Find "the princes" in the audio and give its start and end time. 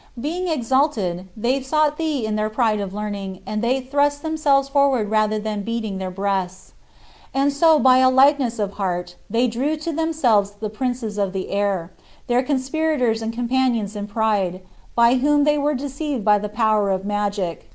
10.59-11.19